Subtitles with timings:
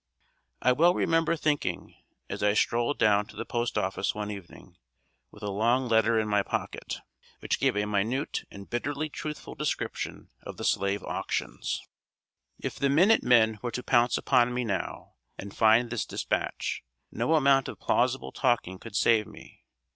[0.63, 1.93] I well remember thinking,
[2.27, 4.77] as I strolled down to the post office one evening,
[5.29, 6.97] with a long letter in my pocket,
[7.37, 12.63] which gave a minute and bitterly truthful description of the slave auctions: [Sidenote: A LIVELY
[12.63, 16.81] DISCUSSION.] "If the Minute Men were to pounce upon me now, and find this dispatch,
[17.11, 19.65] no amount of plausible talking could save me.